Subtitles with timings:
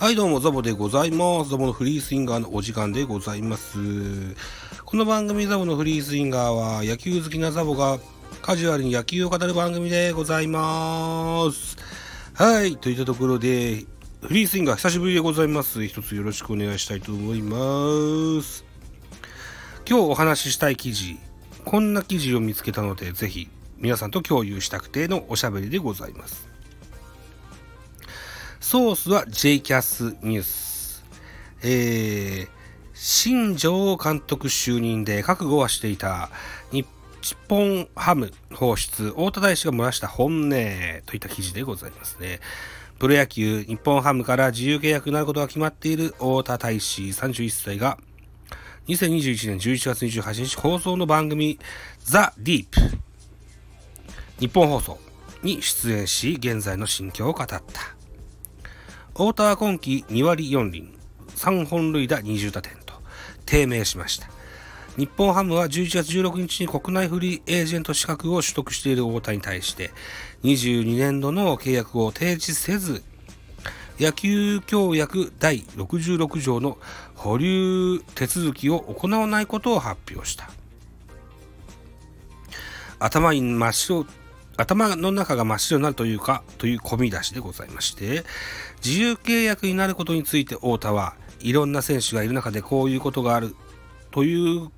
[0.00, 1.50] はい、どうも、ザボでございます。
[1.50, 3.78] ザボのフリースインガーのお時間でございます。
[4.84, 7.98] この番組、ザボのフリースインガーは、野球好きなザボが
[8.40, 11.76] カジュアルに野球を語る番組でございます。
[12.32, 13.86] はい、といったところで、
[14.22, 15.84] フリースインガー久しぶりでございます。
[15.84, 18.64] 一つよろしくお願いしたいと思います。
[19.84, 21.18] 今日お話ししたい記事、
[21.64, 26.48] こんな記事を見つけたので、ぜひ皆さんと共有したくてのおしゃべりでございます。
[28.68, 31.02] ソースは J キャスニュース。
[31.62, 32.48] えー、
[32.92, 36.28] 新庄監督就任で覚悟はしていた
[36.70, 36.86] 日
[37.48, 42.40] 本ハム放出、太田大使が漏らした本音といった記事でございますね。
[42.98, 47.96] プロ野球日本ハムから自由契約になることが決まっている太田大使31歳が
[48.88, 51.58] 2021年11月28日放送の番組
[52.00, 52.80] ザ・ディープ
[54.40, 54.98] 日本放送
[55.42, 57.97] に出演し現在の心境を語った。
[59.18, 60.94] 太田は今季2割4厘、
[61.34, 62.94] 3本塁打20打点と
[63.46, 64.28] 低迷しました。
[64.96, 69.90] 日本ハムは11月16日に国内フリーエージェント資格を取得している太田に対して、
[70.44, 73.02] 22年度の契約を提示せず、
[73.98, 76.78] 野球協約第66条の
[77.16, 80.48] 保留手続きを行わないことを発表した。
[83.00, 84.06] 頭に真っ白
[84.58, 88.24] 頭の中が真っ白になるというか、という込み出しでございまして、
[88.84, 93.54] 自由契約になることについて太田はいろんな選手がいる中でこういうことがある
[94.10, 94.68] という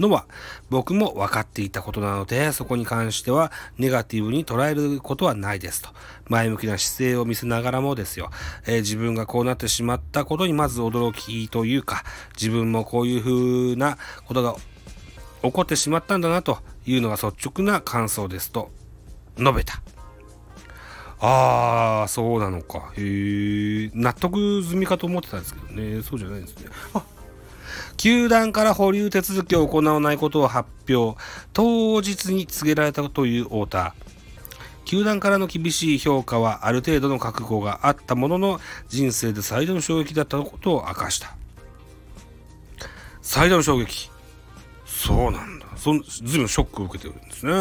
[0.00, 0.26] のは
[0.70, 5.90] 僕も分かっていたことなので、そこに関してはネガティブに捉えることはないですと。
[6.28, 8.30] 前向きな姿勢を見せながらもですよ、
[8.66, 12.02] えー自分がこうなってしまったことにまず驚きというか、
[12.34, 14.56] 自分もこういうふうなことが
[15.42, 18.70] 起こってしまったんだなというのが率直な感想ですと
[19.36, 19.82] 述べた。
[21.22, 22.92] ああ、そうなのか。
[22.96, 26.02] へえ、納得済みかと思ってたんですけどね。
[26.02, 26.70] そうじゃないんですね。
[26.94, 27.02] あ
[27.98, 31.20] 球団から保留手続きを行わないことを発表。
[31.52, 33.94] 当日に告げられたという太田。
[34.86, 41.36] 球団からの厳しい評価はある程度の覚悟があったものの人生で最大の衝撃だったことを明かした。
[43.20, 44.10] 最大の衝撃。
[44.86, 45.59] そうなんだ。
[45.80, 47.52] そんずいぶんショックを受けてるんですね。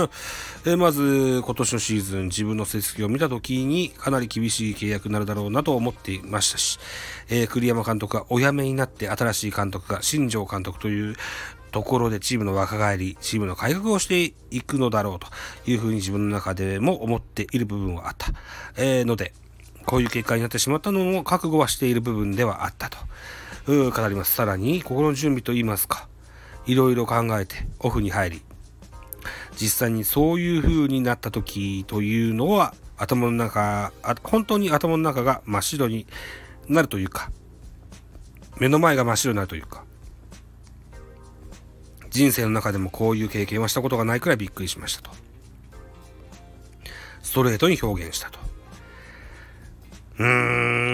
[0.65, 6.79] えーまず、今年のシーズン、自分の成績を見たときに、かなり厳しい契約になるだろうなと思っていましたし、
[7.29, 11.15] えー栗山監督がお辞めになって、新しい監督が新庄監督という
[11.71, 15.27] ところでチームの若返り、チームの改革をしていくのだろうと
[15.65, 18.33] いうふうに自分の中でも思っている部分はあった。
[18.75, 19.31] えーので、
[19.85, 22.97] こういう結果になってしまったのも覚悟はしている部分ではあったと。
[23.65, 24.33] 語ります。
[24.33, 26.08] さらに、心の準備と言いますか。
[26.69, 28.41] いろいろ考えてオフに入り
[29.59, 33.91] 実際にそういう風になった時というのは頭の中
[34.23, 36.05] 本当に頭の中が真っ白に
[36.67, 37.31] なるというか
[38.59, 39.83] 目の前が真っ白になるというか
[42.09, 45.11] 人生の中でもこういう経験はしたことがないくらいびっくりしましたと。
[47.21, 48.39] ストレートに表現したと。
[50.17, 50.88] うーん。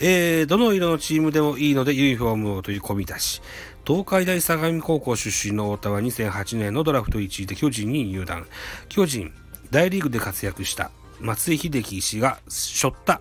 [0.00, 3.42] えー、どの色のチームでもいいのでユニフォームをという込み出し
[3.86, 8.46] 東海大相模高校出身の太田は2008年のドラフト1位で巨人に入団。
[8.88, 9.32] 巨人
[9.70, 10.90] 大リーグで活躍した
[11.20, 13.20] 松井秀喜氏が背負った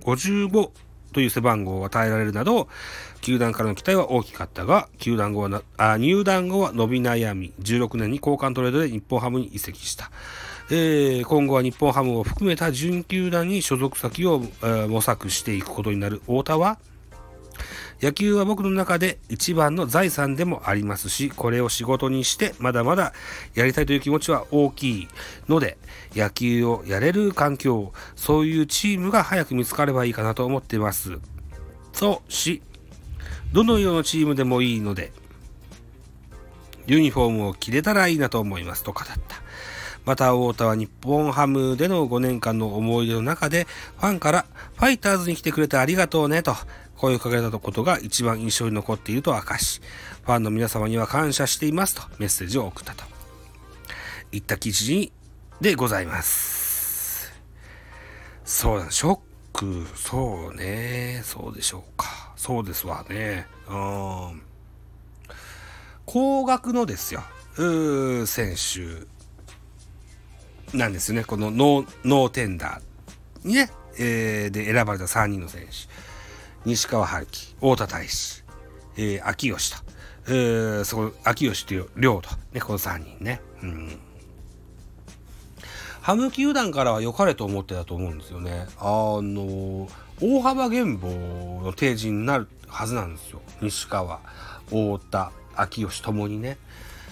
[0.00, 0.70] 55
[1.12, 2.68] という背番号を与えられるなど
[3.20, 10.10] 球団からの期待は大きかったが球団後はあ入団後は伸び悩み16年に交換トレードで日本ハムに移籍した、
[10.70, 16.78] えー今後は日本ハムを含めた準球団に所属先を、えー模索していくことになる太田は
[18.02, 23.12] 野球は僕の中で一番の財産でもありますし、これを仕事にしてまだまだ
[23.54, 25.08] やりたいという気持ちは大きい
[25.48, 25.78] ので、
[26.12, 31.20] 野球をやれる環境、そういうチームが早く見つかればいいかなと思っています。
[31.92, 32.60] そうし、
[33.52, 35.12] どの色のチームでもいいので、
[36.88, 39.41] ユニフォームを着れたらいいなと思いますと語った。
[40.04, 43.66] また太田は日本ハムでの5年間の思い出の中で
[43.98, 44.46] ファンから
[44.76, 46.54] ファイターズに来てくれてありがとうねと
[46.96, 49.80] 声をかけたことが一番印象に残っていると明かし
[50.24, 53.12] ファンの皆様には感謝していますとメッセージを送ったと。
[54.32, 55.12] いった記事
[55.60, 57.32] でございます。
[58.44, 59.18] そうだショッ
[59.52, 59.86] ク。
[59.94, 61.20] そうね。
[61.22, 62.32] そうでしょうか。
[62.36, 63.46] そうですわね。
[63.68, 64.42] うん。
[66.06, 67.22] 高額のですよ。
[67.58, 69.06] うー選手
[70.74, 71.24] なんですね。
[71.24, 75.68] このノン、ノンテンダーにね、えーで選ばれた3人の選手。
[76.64, 78.44] 西川遥輝、大田泰示、
[78.96, 79.82] えー、秋吉と、
[80.28, 83.40] えー、そこ、秋吉という亮と、ね、この3人ね。
[83.62, 83.98] うん。
[86.00, 88.66] ハム球団からは良かれと思ってたと思うんですよね。
[88.78, 89.88] あの、
[90.20, 91.08] 大幅減俸
[91.62, 93.40] の提示になるはずなんですよ。
[93.60, 94.20] 西川、
[94.66, 96.58] 太田、秋吉ともにね。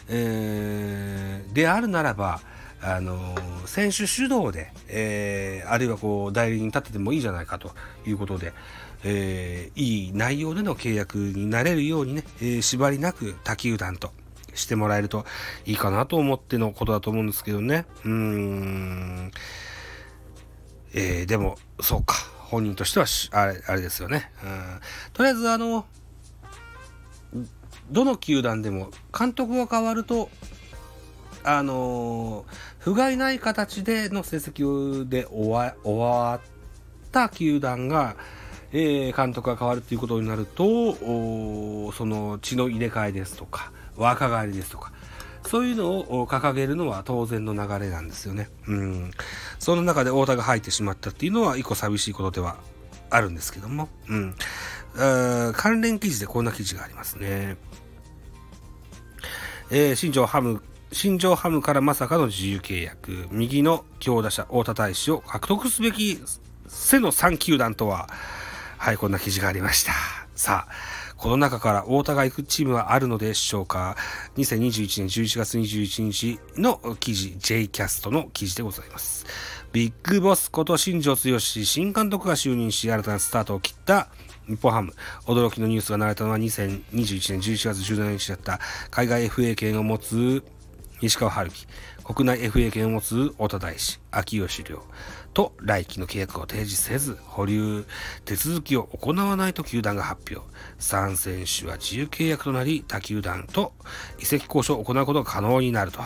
[0.09, 2.41] えー、であるならば、
[2.83, 3.35] あの
[3.67, 7.73] 選手主導で、えー、あるいはこう代理人立ててもいいじゃないかと
[8.07, 8.53] いうことで、
[9.05, 14.13] えー、いい内容での契約になれるようにね、えー、縛りなく他球団と
[14.55, 15.25] してもらえると
[15.67, 17.87] いいかなと思ってのことだと思うんですけどね。
[18.05, 19.31] うん。
[20.93, 22.15] えー、でも、そうか。
[22.51, 23.07] 本人としては
[23.41, 24.33] あれ、あれですよね。
[24.43, 24.81] うん。
[25.13, 25.87] とりあえず、あの、
[27.91, 30.31] どの球団でも監督が変わると、
[31.43, 32.45] あの
[32.79, 36.41] 不甲斐ない形での成績で終わ終わっ
[37.11, 38.17] た球団が、
[38.73, 40.95] えー、監督が変わるということになると、
[41.93, 44.93] その血の入れ替えですとか、若返りですとか、
[45.47, 48.49] そういうのを掲げるのは当然の流れなんですよね。
[48.69, 49.11] うん。
[49.59, 52.57] その中で太田が入ってしまったっていうのは一個寂しいことでは
[53.09, 54.35] あるんですけども、うん。
[55.55, 57.57] 関連記事でこんな記事がありますね。
[59.73, 66.19] えー、新庄ハム、新庄ハムからまさかの自由契約、右の強打者、太田大使を獲得すべき
[66.67, 68.09] 背の3球団とは、
[68.77, 69.93] はい、こんな記事がありました。
[70.35, 73.97] さあ、この中から太田が行くチームはあるのでしょうか
[74.37, 79.27] ?2021 年11月21日の記事、J キャストの記事でございます。
[79.73, 84.09] ビッグボスこと新庄剛志新監督が就任し、新たなスタートを切った
[84.49, 84.93] 日本ハム。
[85.27, 88.59] 驚きのニュースが流れたのは2021年11月17日だった
[88.91, 90.43] 海外 FA 権を持つ
[91.01, 91.67] 西川春樹。
[92.05, 94.83] 国内 FA 権を持つ太田大志、秋吉亮
[95.33, 97.85] と来季の契約を提示せず、保留
[98.25, 100.47] 手続きを行わないと球団が発表。
[100.79, 103.73] 3選手は自由契約となり、他球団と
[104.19, 106.01] 移籍交渉を行うことが可能になると。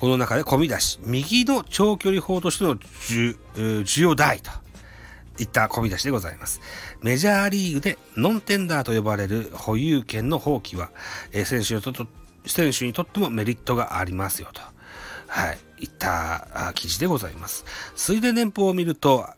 [0.00, 4.50] この中で込み出し、右の長距離砲としての需要大と
[5.38, 6.60] いった込み出しでございます。
[7.02, 10.90] メジャーリーグでノンテンダーと呼ばれる保有権の放棄は、
[11.44, 12.06] 選手にとって
[12.46, 14.60] 選手にとってもメリットがありますよと。
[15.28, 15.58] はい。
[15.78, 17.64] いった記事でございます。
[17.94, 19.28] 水田年俸を見ると、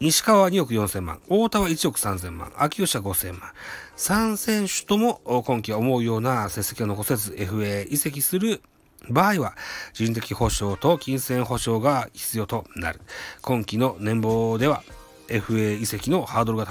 [0.00, 3.52] 西川は2億4000万、太田は1億3000万、秋吉は5000万。
[3.96, 8.60] 3選手とも今季は思うような成績を残せず FA 移籍する
[9.08, 9.54] 場合は
[9.92, 13.00] 人的保障と金銭保障が必要となる。
[13.40, 14.82] 今季の年俸では
[15.28, 16.66] FA 移籍のハードルが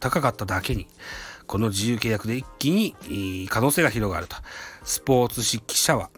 [0.00, 0.88] 高かっただけに、
[1.46, 4.36] この自由契約で一気に可能性が広がると。
[4.84, 6.10] スポーツ紙記者は、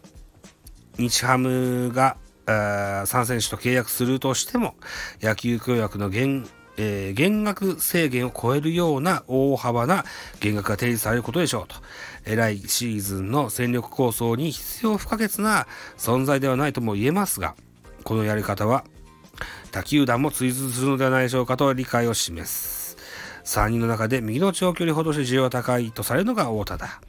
[0.97, 4.75] 日ハムが3選手と契約するとしても、
[5.21, 6.47] 野球協約の減,、
[6.77, 10.03] えー、減額制限を超えるような大幅な
[10.39, 11.75] 減額が提示されることでしょうと。
[12.25, 15.67] え来シーズンの戦力構想に必要不可欠な
[15.97, 17.55] 存在ではないとも言えますが、
[18.03, 18.83] このやり方は
[19.71, 22.78] 他球団も追随するのではないでしょうかと理解を示す。
[23.43, 27.01] 3人の中で右の長距離ほどして需要が高いとされるのが太田だ。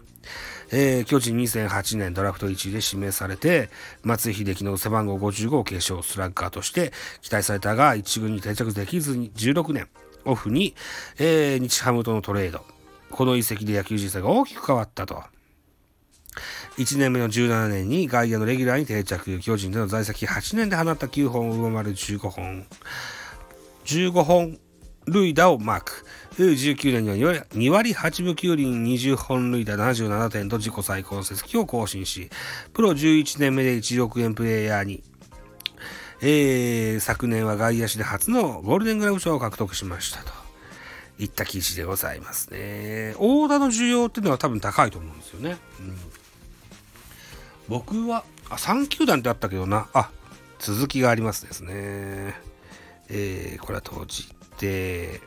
[0.72, 3.70] えー、巨人2008年ドラフト1位で指名されて、
[4.02, 6.92] 松井秀喜の背番号55を継承スラッガーとして
[7.22, 9.88] 期待されたが、一軍に定着できずに16年、
[10.24, 10.74] オフに、
[11.18, 12.64] えー、日ハムとのトレード。
[13.10, 15.22] この移籍で野球人生が大きく変わったと。
[16.78, 22.66] 1年目の17年に外野のレギュラーに定着、巨人での在籍8年で放った9本を上回る15本。
[23.86, 24.58] 15本
[25.06, 26.06] 塁打をマーク。
[26.44, 32.30] 19年には2割8分9厘20本塁打77点と自己最高の成績を更新し、
[32.72, 35.02] プロ11年目で1億円プレイヤーに、
[36.22, 40.32] えー、昨年は外野手で初のゴールデングラブ賞を獲得しましたと。
[41.18, 43.14] いった記事でございますね。
[43.18, 45.58] 大田の需要っていうのは多分高いと思うんですよね。
[45.80, 45.96] うん、
[47.68, 49.88] 僕は、あ、3球団ってあったけどな。
[49.92, 50.10] あ、
[50.58, 52.34] 続きがありますですね。
[53.10, 55.20] えー、これは当時て、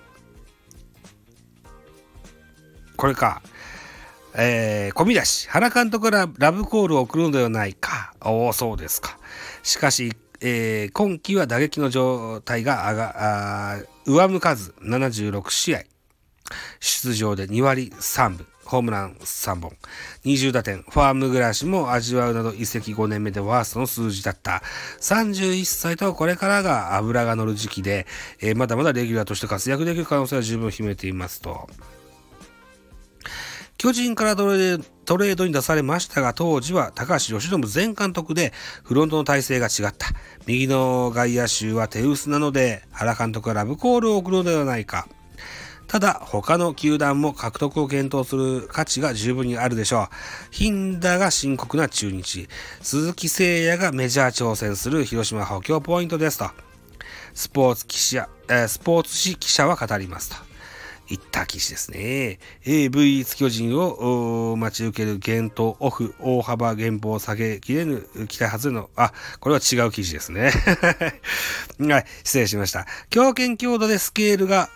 [3.03, 3.41] これか。
[4.33, 8.13] えー、込み出し、原監督からラブコールを送るのではないか。
[8.21, 9.17] おお、そうですか。
[9.61, 15.81] しかし、えー、今季は打撃の状態が上が、上向かず76試合。
[16.79, 18.47] 出場で2割3分。
[18.63, 19.73] ホームラン3本、
[20.23, 24.63] 20打点、ファーム暮らしも味わうなど移籍5年目でワーストの数字だった。
[25.01, 28.07] 31歳とこれからが油が乗る時期で、
[28.39, 31.67] えー、まだまだレギュラーとして活躍できる可能性は十分秘めていますと。
[33.83, 38.53] 巨人からトレードに出されましたが、当時は高橋由伸前監督で
[38.85, 40.07] フロントの体制が違った。
[40.45, 45.09] 右の外野手は手薄なので、原監督がラブコールを送るのではないか。
[45.87, 50.07] ただ、他の球団も獲得を検討する価値が十分にあるでしょう。
[50.51, 52.47] ヒンダが深刻な中日。
[52.81, 56.49] 鈴木誠也がメジャー挑戦する広島補強ポイントですと。
[57.33, 60.52] スポーツ記者、えー、スポーツ紙記者は語りますと。
[61.09, 62.39] いった記事ですね。
[62.65, 70.51] AV 巨人を待ち受ける限度オフ大幅減俸下げきれぬ期待外れの、あ、これは違う記事ですね。
[71.79, 72.87] はい、失礼しました。
[73.09, 74.69] 強肩強度でスケールが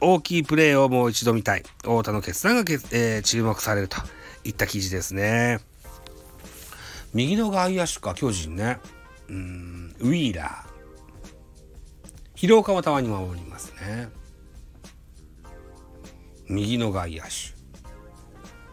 [0.00, 1.64] 大きいプレーをもう一度見たい。
[1.78, 3.98] 太田の決断がけ、えー、注目されると
[4.44, 5.60] いった記事ですね。
[7.12, 8.78] 右の外野手か、巨人ね。
[9.28, 10.70] うん、ウィーラー。
[12.34, 14.08] 広岡もたまに守りますね。
[16.50, 17.30] 右の外野手。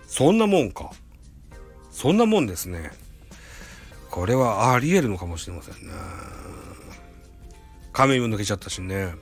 [0.07, 0.91] そんなもんか。
[1.91, 2.91] そんなもんですね。
[4.09, 5.93] これはあり得るのかもしれませんね。
[7.93, 9.13] 亀も抜けちゃったしね。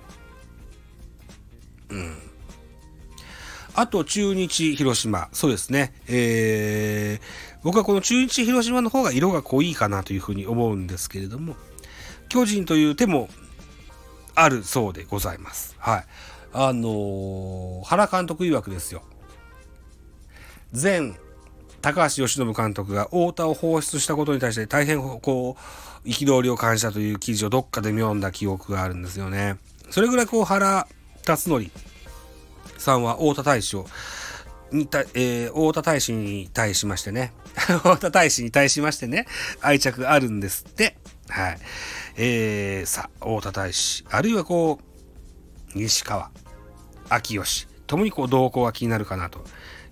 [1.90, 2.18] うん。
[3.74, 5.28] あと、中日、広島。
[5.34, 5.94] そうですね。
[6.08, 11.58] えー、僕はこの中日、広島の方が色が濃いかなというふうに思うんですけれども、
[12.30, 13.28] 巨人という手も
[14.34, 15.76] あるそうでございます。
[15.78, 16.06] はい。
[16.58, 19.02] あのー、原監督曰くですよ。
[20.72, 21.12] 前、
[21.82, 25.58] 高橋由伸監督が太田を放出したことに対して大変こ
[26.06, 29.58] う、憤りを感じたという記事をどっかで読んだ記憶があるんですよね。
[29.90, 30.88] それぐらいこう原
[31.24, 31.70] 辰徳
[32.78, 33.86] さんは太田大使を、
[34.72, 39.28] にた、えー、太田大使に対しましてね、 太田大使に対しましてね、
[39.60, 40.96] 愛着があるんですって。
[41.28, 41.60] はい。
[42.16, 46.32] えー、さ、太田大使、あるいはこう、西川、
[47.10, 49.44] 秋吉、ともにこう動向が気になるかなと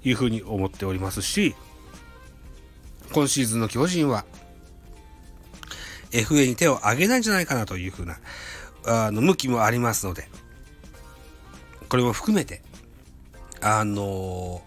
[0.03, 1.55] いうふうに思っておりますし、
[3.11, 4.25] 今シーズンの巨人は、
[6.11, 8.19] FA に手を挙げないんじゃないかなというふうな、
[8.85, 10.27] あの、向きもありますので、
[11.89, 12.61] これも含めて、
[13.61, 14.61] あの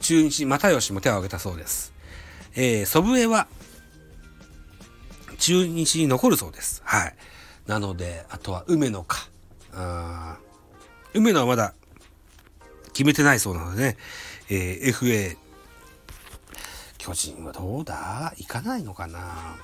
[0.00, 1.92] 中日、又吉も手を挙げたそうです。
[2.54, 3.48] え、祖父江は、
[5.38, 6.82] 中日に残るそうです。
[6.84, 7.14] はい。
[7.66, 9.28] なので、あとは梅野か。
[9.72, 10.38] あ
[11.14, 11.74] 梅野はまだ
[13.00, 13.96] 決めてないそうなのでね、
[14.50, 15.34] えー、FA、
[16.98, 18.34] 巨人はどうだ？
[18.36, 19.56] 行かないのかな？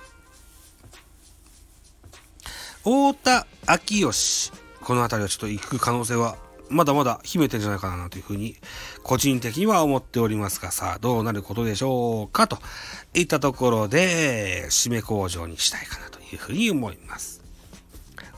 [2.79, 6.39] 太田昭義、この辺りはちょっと行く可能性は
[6.71, 8.57] まだまだ秘めてんじゃないかなというふうに、
[9.03, 12.59] 個人的には思っておりますが、さあ、どうなることでしょうかと。
[13.13, 17.43] いったところで、締め工場にしたいかなというふうに思います。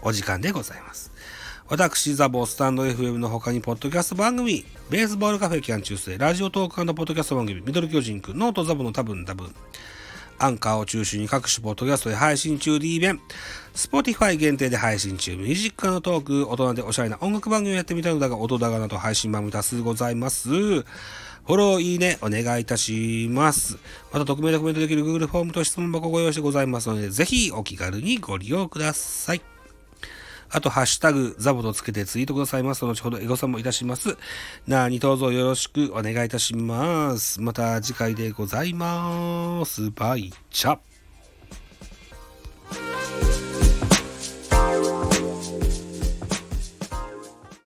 [0.02, 1.12] お時間でございます。
[1.70, 9.54] 私、ザボスタンド FM の他に、ポッドキャスト番組、ベースボールカフェキャン中世、ラジオトークポッドキャスト番組、ミドル巨人くん、ノートザボの多分多分、
[10.38, 13.20] アンカーを中心に各種ポッドキャストで配信中 D 弁、
[13.74, 20.48] Spotify 限定で配信中、ミュージックのトーク、大人でおしゃれな音楽番組をやってみたのだが、音高など配信番組多数ございます。
[20.48, 23.76] フォロー、いいね、お願いいたします。
[24.10, 29.57] また、匿名でコメントできる Google フォームと質問箱ご用意してございますので、ぜひお気軽にご利用ください。
[30.50, 32.84] あと、ハッシュタグ、ザボとつけてツイートくださいます。
[32.84, 34.16] 後ほどエゴサもいたします。
[34.66, 37.40] なにどうぞよろしくお願いいたします。
[37.40, 39.90] また次回でございます。
[39.90, 40.87] バイチャ。